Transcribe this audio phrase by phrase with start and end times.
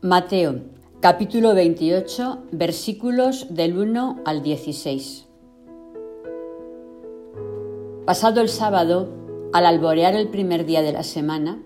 [0.00, 0.60] Mateo,
[1.00, 5.26] capítulo 28, versículos del 1 al 16.
[8.06, 9.08] Pasado el sábado,
[9.52, 11.64] al alborear el primer día de la semana,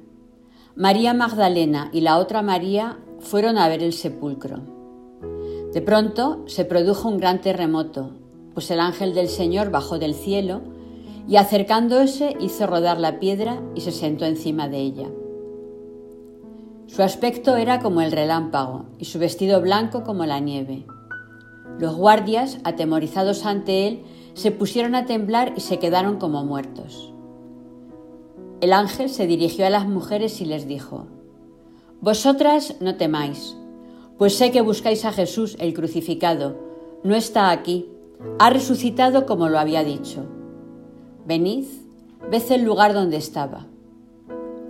[0.74, 4.60] María Magdalena y la otra María fueron a ver el sepulcro.
[5.74, 8.12] De pronto se produjo un gran terremoto,
[8.54, 10.62] pues el ángel del Señor bajó del cielo
[11.28, 15.10] y acercándose hizo rodar la piedra y se sentó encima de ella.
[16.86, 20.84] Su aspecto era como el relámpago y su vestido blanco como la nieve.
[21.78, 24.04] Los guardias, atemorizados ante él,
[24.34, 27.12] se pusieron a temblar y se quedaron como muertos.
[28.60, 31.06] El ángel se dirigió a las mujeres y les dijo,
[32.00, 33.56] Vosotras no temáis,
[34.18, 36.56] pues sé que buscáis a Jesús el crucificado.
[37.02, 37.88] No está aquí,
[38.38, 40.26] ha resucitado como lo había dicho.
[41.26, 41.66] Venid,
[42.30, 43.66] ved el lugar donde estaba.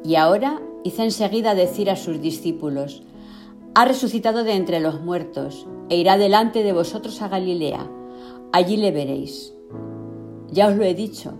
[0.05, 3.03] Y ahora hizo enseguida decir a sus discípulos,
[3.75, 7.91] ha resucitado de entre los muertos, e irá delante de vosotros a Galilea,
[8.53, 9.55] allí le veréis.
[10.51, 11.35] Ya os lo he dicho.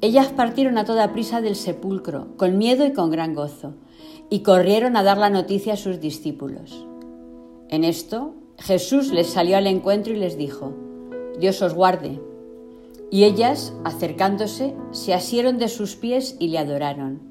[0.00, 3.74] Ellas partieron a toda prisa del sepulcro, con miedo y con gran gozo,
[4.30, 6.86] y corrieron a dar la noticia a sus discípulos.
[7.68, 10.74] En esto Jesús les salió al encuentro y les dijo,
[11.38, 12.20] Dios os guarde.
[13.10, 17.30] Y ellas, acercándose, se asieron de sus pies y le adoraron.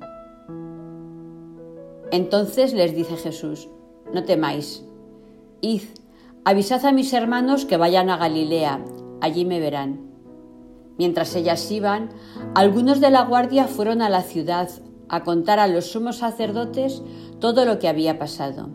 [2.12, 3.70] Entonces les dice Jesús,
[4.14, 4.84] no temáis,
[5.62, 5.82] id,
[6.46, 8.84] avisad a mis hermanos que vayan a Galilea,
[9.22, 10.08] allí me verán.
[10.98, 12.10] Mientras ellas iban,
[12.56, 14.70] algunos de la guardia fueron a la ciudad
[15.10, 17.02] a contar a los sumos sacerdotes
[17.40, 18.70] todo lo que había pasado.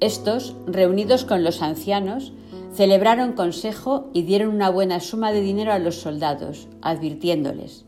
[0.00, 2.32] Estos, reunidos con los ancianos,
[2.72, 7.84] celebraron consejo y dieron una buena suma de dinero a los soldados, advirtiéndoles,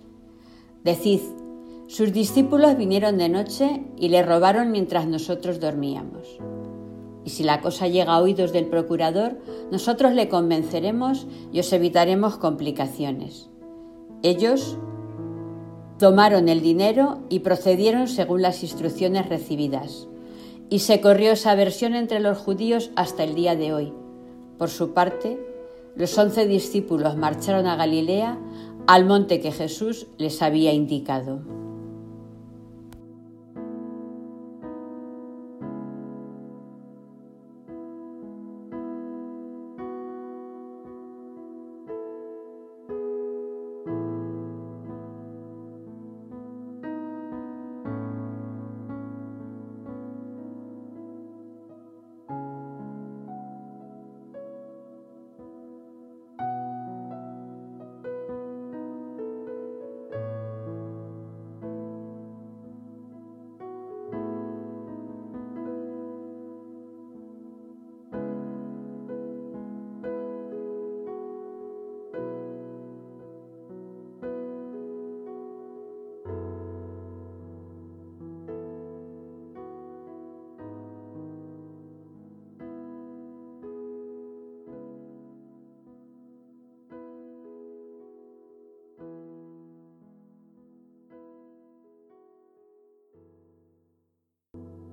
[0.85, 1.21] Decid,
[1.87, 6.39] sus discípulos vinieron de noche y le robaron mientras nosotros dormíamos.
[7.25, 9.39] Y si la cosa llega a oídos del procurador,
[9.71, 13.51] nosotros le convenceremos y os evitaremos complicaciones.
[14.23, 14.79] Ellos
[15.99, 20.09] tomaron el dinero y procedieron según las instrucciones recibidas.
[20.71, 23.93] Y se corrió esa versión entre los judíos hasta el día de hoy.
[24.59, 25.39] Por su parte,
[25.97, 28.39] los once discípulos marcharon a Galilea,
[28.87, 31.64] al monte que Jesús les había indicado.